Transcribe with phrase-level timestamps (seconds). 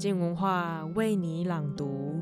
[0.00, 2.18] 静文化为你朗读。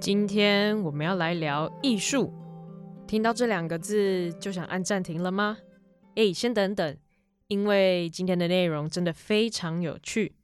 [0.00, 2.32] 今天我们要来聊艺术。
[3.08, 5.58] 听到这两个字就想按暂停了吗？
[6.14, 6.96] 哎，先等等，
[7.48, 10.36] 因为今天的内容真的非常有趣。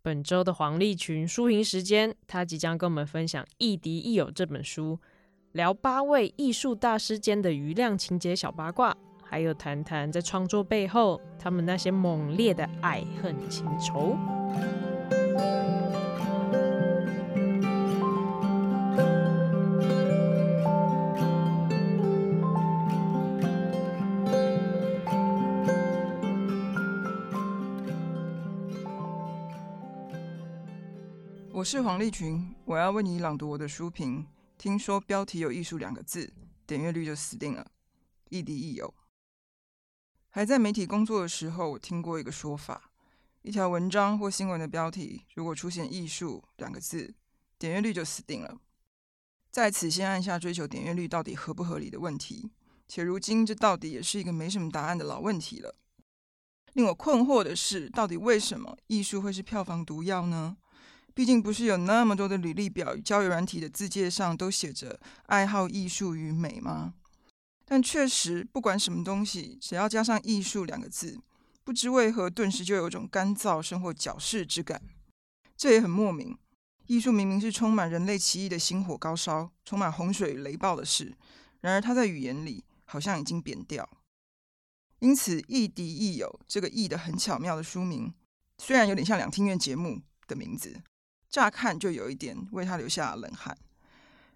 [0.00, 4.98] 本周的黄立群书评时间，他即将跟我们分享《亦敌亦友》这本书，
[5.54, 8.92] 聊八位艺术大师间的余量情节小八卦，
[9.22, 14.16] 还有谈谈在创作背后他们那些猛烈的爱恨情仇。
[31.52, 34.26] 我是黄立群，我要为你朗读我的书评。
[34.64, 36.32] 听说标题有“艺术”两个字，
[36.66, 37.70] 点阅率就死定了。
[38.30, 38.94] 亦敌亦友。
[40.30, 42.90] 还在媒体工作的时候，我听过一个说法：
[43.42, 47.14] 一条文章或新闻的标题如果出现“艺术”两个字，
[47.58, 48.58] 点阅率就死定了。
[49.50, 52.50] 在此，先按下追求点阅率到底合不合理的问题。
[52.88, 55.76] 且如今，这到底也是一个没什么答案的老问题了。
[56.72, 60.56] 令我困惑的是，到底为什么艺术会是票房毒药呢？
[61.14, 66.94] 毕竟不是有那么多的履历表与交友软体的自介上都写着爱好艺术与美吗？
[67.64, 71.18] 但确实，不管什么东西，只要加上“艺术”两个字，
[71.62, 74.82] 不知为何顿时就有种干燥生或矫饰之感。
[75.56, 76.36] 这也很莫名。
[76.86, 81.16] 艺术明明是充满人类奇异的星火高烧，充满洪水雷暴的事，
[81.60, 83.88] 然而它在语言里好像已经扁掉。
[84.98, 88.12] 因此，“亦敌亦友”这个“亦”的很巧妙的书名，
[88.58, 90.82] 虽然有点像两厅院节目的名字。
[91.34, 93.58] 乍看就有一点为他留下冷汗。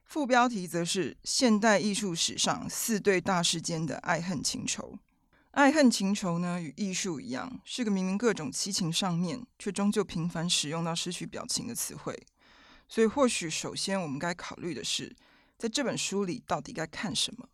[0.05, 4.99] 副标题则是“现代艺术史上四对大师间的爱恨情仇”。
[5.53, 12.21] 爱恨情仇呢，与艺术一样，是个明明各种七情上面，却终究频繁使用到失去表情的词汇。
[12.89, 15.15] 所以，或许首先我们该考虑的是，
[15.57, 17.49] 在这本书里到底该看什么。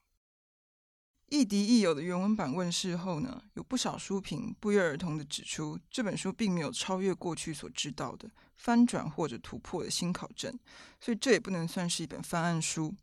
[1.29, 10.57] 亦敌亦友的原文版问世后呢，有不少书评不约而同地指出，这本书并没有超越过去所知道的翻转或者突破的新考证，
[11.01, 12.95] 所以这也不能算是一本翻案书，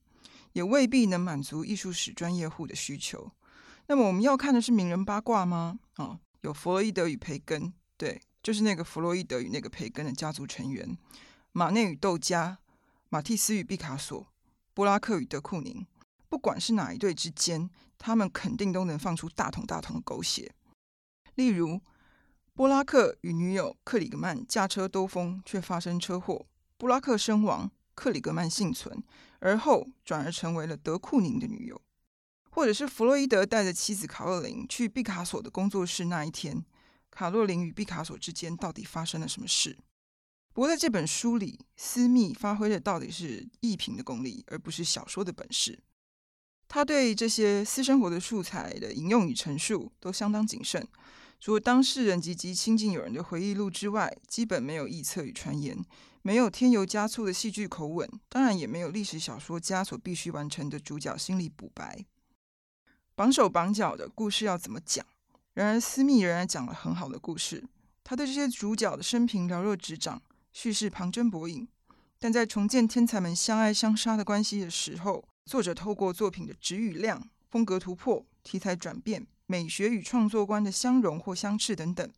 [0.53, 3.31] 也未必能满足艺术史专业户的需求。
[3.87, 5.79] 那么我们要看的是名人八卦吗？
[5.95, 10.95] 啊、哦，有弗洛伊德与培根，对，就是那个弗洛伊德与那个培根的家族成员；
[11.51, 12.59] 马内与窦加，
[13.09, 14.31] 马蒂斯与毕卡索，
[14.73, 15.85] 波拉克与德库宁。
[16.31, 20.55] 不管是哪一对之间，他们肯定都能放出大桶大桶的狗血。
[21.35, 21.81] 例如，
[22.53, 26.47] 波拉克与女友克里格曼驾车兜风，却发生车祸，
[26.77, 29.03] 波拉克身亡，克里格曼幸存，
[29.39, 31.81] 而后转而成为了德库宁的女友。
[32.49, 36.63] 或者是弗洛伊德带着妻子卡洛琳去毕卡索的工作室那一天，
[37.09, 39.77] 卡洛琳与毕卡索之间到底发生了什么事？
[40.53, 45.77] 不过在这本书里，私密发挥的到底是艺评的功力，而不是小说的本事。
[46.73, 50.87] 他对这些私生活的素材的引用与陈述都相当谨慎，
[51.37, 55.83] 除了当事人及其亲近友人的回忆录之外，基本没有臆测与传言，
[56.21, 62.05] 没有添油加醋的戏剧口吻，当然也没有历史小说家所必须完成的主角心理补白。
[63.15, 65.05] 绑手绑脚的故事要怎么讲？
[65.53, 67.61] 然而斯密仍然讲了很好的故事。
[68.01, 70.21] 他对这些主角的生平了若指掌，
[70.53, 71.67] 叙事旁征博引，
[72.17, 75.25] 但在重建天才们相爱相杀的关系的时候。
[75.51, 82.09] 作者透过作品的质与量、风格突破、题材转变、美学与创作观的相融或相斥等等，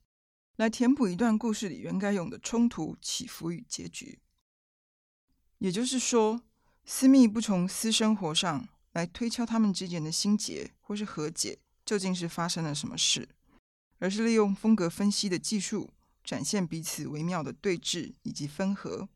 [0.58, 4.20] 来填补一段故事里原该有的冲突、起伏与结局。
[5.58, 6.44] 也就是说，
[6.86, 13.28] 私密不从私生活上来推敲他们之间的心结或是和解究竟是发生了什么事，
[13.98, 15.90] 而是利用风格分析的技术，
[16.24, 19.10] 展现彼此微妙的对峙以及分合。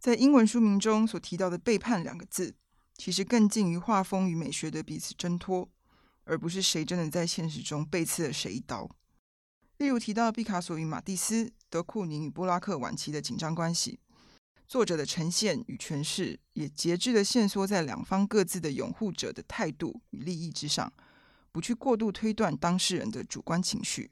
[0.00, 2.56] 在英文书名中所提到的“背叛”两个字。
[3.00, 5.66] 其实更近于画风与美学的彼此挣脱，
[6.24, 8.90] 而不是谁真的在现实中背刺了谁一刀。
[9.78, 14.00] 例如提到毕卡索与马蒂斯、德库宁与波拉克晚期的紧张关系，
[14.68, 20.92] 作者的呈现与诠释也节制地限缩在两方各自的拥护者的态度与利益之上，
[21.50, 24.10] 不去过度推断当事人的主观情绪。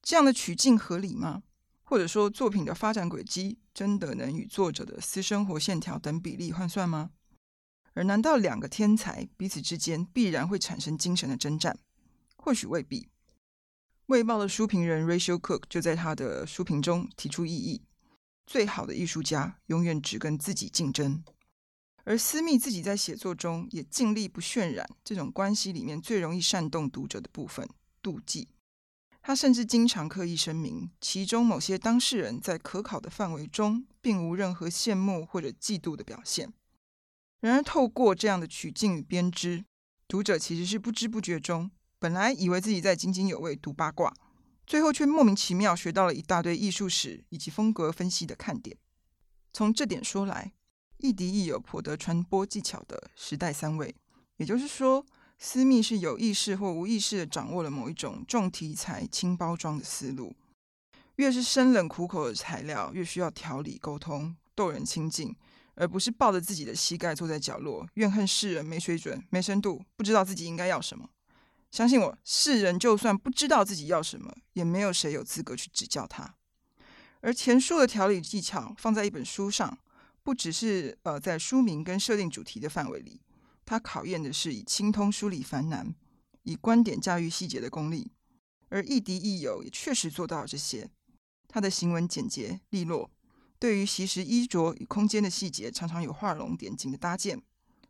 [0.00, 1.42] 这样的取径合理吗？
[1.82, 7.10] 或者说，作品的发展轨迹真的能与作者的私生活线条等比例换算吗？
[7.94, 11.78] 而难道两个天才彼此之间必然会产生精神的征战？
[12.36, 13.02] 或许未必。
[14.06, 17.82] 《卫报》的书评人 Rachel Cook 就在他的书评中提出异议：
[18.46, 21.22] 最好的艺术家永远只跟自己竞争。
[22.04, 27.68] 而私密自己在写作中也尽力不渲染这种关系里面最容易煽动读者的部分——
[28.02, 28.48] 妒忌。
[29.22, 36.52] 他甚至经常刻意声明，其中某些当事人在可考的范围中，并无任何羡慕或者嫉妒的表现。
[37.40, 39.64] 然而，透过这样的取径与编织，
[40.06, 44.14] 读者其实是不知不觉中，本来以为自己在津津有味读八卦，
[44.66, 48.76] 最后却莫名其妙学到了一大堆艺术史以及风格分析的看点。
[49.52, 50.52] 从这点说来，
[50.98, 53.94] 亦敌亦友颇得传播技巧的时代三位，
[54.36, 55.06] 也就是说，
[55.38, 60.36] 私密是有意识或无意识地掌握了某一种重题材轻包装的思路。
[61.16, 65.34] 越是生冷苦口的材料，越需要调理沟通，逗人亲近。
[65.80, 71.08] 而不是抱着自己的膝盖坐在角落，怨恨世人没水准、没深度，不知道自己应该要什么。
[71.70, 76.34] 相信我，世人就算不知道自己要什么，也没有谁有资格去指教他。
[77.22, 79.78] 而前述的调理技巧放在一本书上，
[80.22, 83.22] 不只是呃在书名跟设定主题的范围里，
[83.64, 85.94] 它考验的是以精通梳理繁难、
[86.42, 88.12] 以观点驾驭细节的功力。
[88.68, 90.90] 而亦敌亦友也确实做到了这些，
[91.48, 93.10] 他的行文简洁利落。
[93.60, 97.40] 对于习时衣着与空间的细节，常常有画龙点睛的搭建，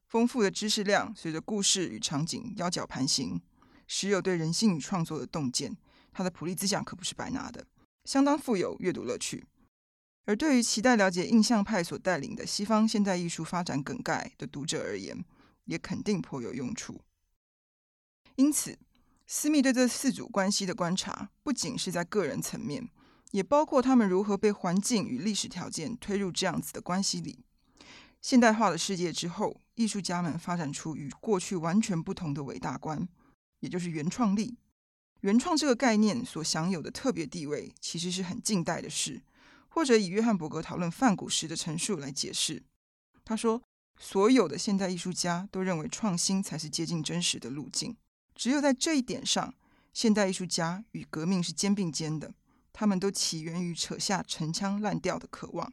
[0.09, 3.41] 丰富的知识量随着故事与场景腰脚盘行，
[3.87, 5.77] 时有对人性与创作的洞见。
[6.13, 7.65] 他的普利兹奖可不是白拿的，
[8.05, 9.47] 相当富有阅读乐趣。
[10.25, 15.25] 而对于期待了解印象派所带领的西方现代艺术发展梗概的读者而言，
[15.67, 17.01] 也肯定颇有用处。
[18.35, 18.77] 因此，
[19.29, 22.89] 思密对这四组关系的观察，不仅是在个人层面。
[23.31, 27.45] 也包括他们如何被环境与历史条件推入这样子的关系里。
[28.21, 33.09] 现代化的世界之后，艺术家们发展出与过去完全不同的伟大观，
[33.61, 34.59] 也就是原创力。
[35.21, 39.23] 原创这个概念所享有的特别地位，其实是很近代的事。
[39.69, 42.65] 或者以约翰伯格讨论梵谷时的陈述来解释，
[43.25, 43.63] 他说
[44.01, 47.97] ：“所有的现代艺术家都认为创新才是接近真实的路径。
[48.35, 49.55] 只有在这一点上，
[49.93, 52.35] 现代艺术家与革命是肩并肩的。”
[52.73, 55.73] 他们都起源于扯下陈腔滥调的渴望，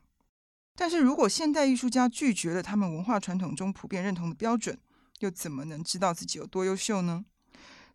[0.76, 4.78] 但是如果现代艺术家拒绝了他们文化传统中普遍认同的标准，
[5.20, 7.26] 又怎么能知道自己有多优秀呢？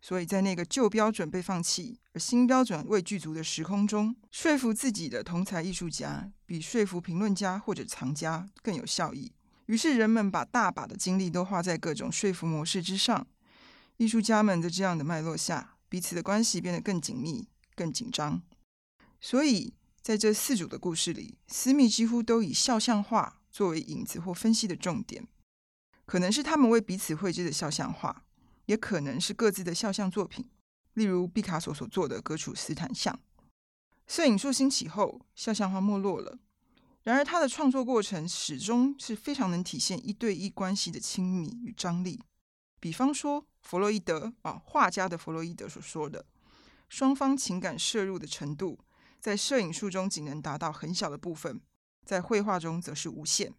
[0.01, 9.31] 所以在那个旧标准被放弃而新标准未具足的时空中，说服自己的同才艺术家比说服评论家或者藏家更有效益。
[9.67, 13.25] 于是人们把大把的精力都花在各种说服模式之上。
[13.95, 18.41] 艺术家们在这样的脉络下，彼此的关系变得更紧密、更紧张。
[19.25, 25.25] 所以，在这四组的故事里，私密几乎都以肖像画作为影子或分析的重点，
[26.05, 28.25] 可能是他们为彼此绘制的肖像画，
[28.65, 30.49] 也可能是各自的肖像作品，
[30.95, 33.17] 例如毕卡索所做的格楚斯坦像。
[34.07, 36.37] 摄影术兴起后，肖像画没落了，
[37.03, 42.21] 然而他的创作过程始终是非常能体现一对一关系的亲密与张力。
[42.81, 46.25] 比方说，弗洛伊德啊，画家的弗洛伊德所说的，
[46.89, 48.77] 双方情感摄入的程度。
[49.23, 51.61] 在摄影术中仅能达到很小的部分，
[52.05, 53.53] 在绘画中则是无限。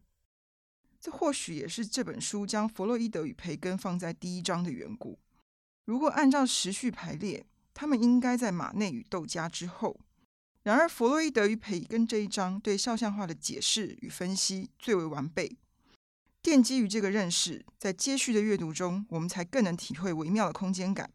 [1.01, 5.19] 这或许也是这本书将弗洛伊德与培根放在第一章的缘故。
[5.87, 9.99] 如果按照时序排列，他们应该在马内与窦家之后。
[10.65, 15.57] 然而，弗洛伊德与培根这一章对肖像画的解释与分析最为完备。
[16.43, 21.11] 奠基于这个认识，在接续的阅读中，我们才更能体会微妙的空间感。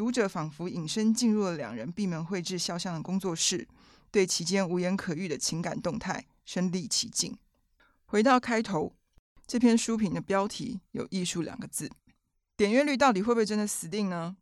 [0.00, 3.68] 读者仿佛隐身进入了两人闭门绘制肖像的工作室，
[4.10, 7.36] 对其间无言可喻的情感动态身历其境。
[8.06, 8.94] 回到开头，
[9.46, 11.90] 这篇书评的标题有“艺术”两个字，
[12.56, 14.38] 点阅率到底会不会真的死定呢？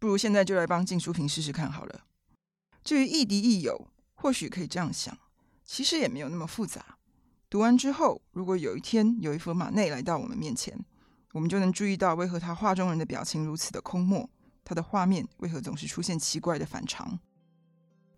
[0.00, 2.00] 不如现在就来帮静书评试试看好了。
[2.82, 3.86] 至于亦敌亦友，
[4.16, 5.16] 或许可以这样想，
[5.64, 6.98] 其实也没有那么复杂。
[7.48, 10.76] 读完之后，如果有一天有一幅马内来到我们面前，
[11.30, 14.28] 我们就能注意到为何他画中人的表情如此的空漠。
[14.66, 17.20] 他的画面为何总是出现奇怪的反常？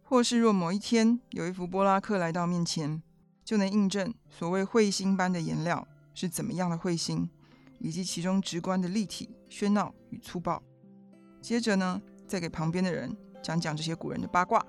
[0.02, 3.02] 或是若某一天有一幅波拉克来到面前，
[3.44, 7.28] 就能印证所谓彗星般的颜料是怎么样的彗星，
[7.78, 10.62] 以及其中直观的立体、喧闹与粗暴。
[11.42, 14.64] 接着呢，再给旁边的人讲讲这些古人的八卦，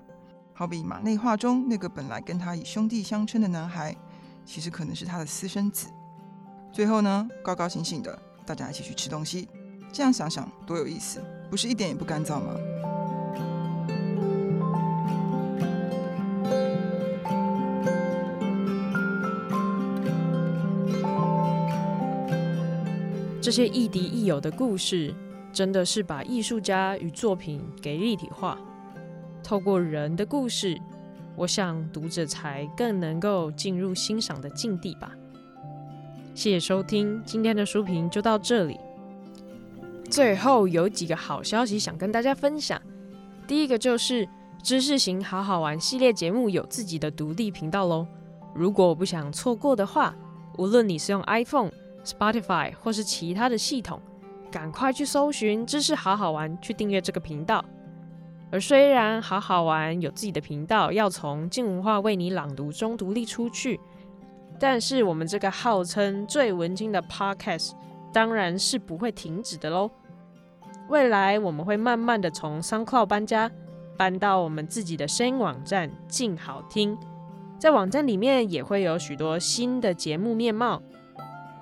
[0.52, 3.96] 好比马内画中那个本来跟他以兄弟相称的男孩，
[4.44, 5.88] 其实可能是他的私生子。
[6.70, 9.48] 最后呢，高高兴兴的大家一起去吃东西，
[9.90, 11.24] 这样想想多有意思。
[11.50, 12.54] 不是一点也不干燥吗？
[23.42, 25.12] 这些亦敌亦友的故事，
[25.52, 28.56] 真的是把艺术家与作品给立体化。
[29.42, 30.78] 透过人的故事，
[31.34, 35.10] 我想读者才更能够进入欣赏的境地吧。
[36.32, 38.78] 谢谢收听，今天的书评就到这里。
[40.10, 42.80] 最后有几个好消息想跟大家分享，
[43.46, 44.28] 第一个就是
[44.60, 48.04] 知识型好好玩系列节目有自己的独立频道喽。
[48.52, 50.12] 如果不想错过的话，
[50.58, 51.70] 无论你是用 iPhone、
[52.04, 54.02] Spotify 或是其他的系统，
[54.50, 57.64] 赶快去搜寻“知识好好玩”，去订阅这个频道。
[58.50, 63.78] 而虽然好好玩有自己的频道，要从静文化为你朗读中独立出去，
[64.58, 67.74] 但是我们这个号称最文青的 Podcast，
[68.12, 69.88] 当然是不会停止的喽。
[70.90, 73.48] 未来我们会慢慢的从商靠搬家，
[73.96, 76.98] 搬到我们自己的声音网站静好听。
[77.60, 80.82] 在网站里面也会有许多新的节目面貌。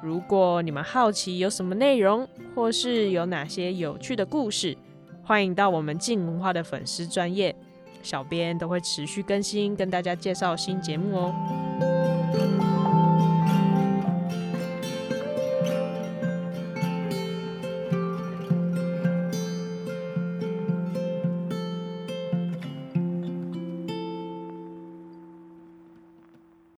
[0.03, 4.75] 如果你们好奇有什么内容，或是有哪些有趣的故事，
[5.23, 7.55] 欢迎到我们静文化的粉丝专业，
[8.03, 11.58] 小编都会持续更新，跟大家介绍新节目哦。